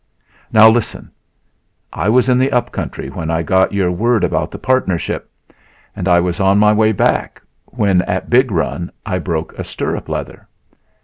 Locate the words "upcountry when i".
2.51-3.43